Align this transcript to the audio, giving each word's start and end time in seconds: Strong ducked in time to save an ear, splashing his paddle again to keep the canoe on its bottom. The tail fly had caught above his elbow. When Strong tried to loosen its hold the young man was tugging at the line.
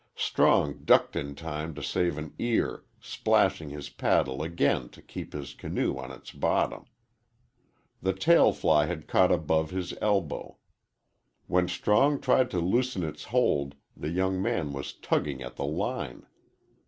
Strong 0.15 0.79
ducked 0.83 1.15
in 1.15 1.35
time 1.35 1.75
to 1.75 1.83
save 1.83 2.17
an 2.17 2.33
ear, 2.39 2.85
splashing 2.99 3.69
his 3.69 3.89
paddle 3.91 4.41
again 4.41 4.89
to 4.89 4.99
keep 4.99 5.29
the 5.29 5.53
canoe 5.55 5.95
on 5.95 6.09
its 6.11 6.31
bottom. 6.31 6.85
The 8.01 8.13
tail 8.13 8.51
fly 8.51 8.87
had 8.87 9.07
caught 9.07 9.31
above 9.31 9.69
his 9.69 9.93
elbow. 10.01 10.57
When 11.45 11.67
Strong 11.67 12.21
tried 12.21 12.49
to 12.49 12.59
loosen 12.59 13.03
its 13.03 13.25
hold 13.25 13.75
the 13.95 14.09
young 14.09 14.41
man 14.41 14.73
was 14.73 14.91
tugging 14.91 15.43
at 15.43 15.55
the 15.55 15.65
line. 15.67 16.25